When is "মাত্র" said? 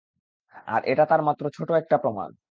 1.23-1.43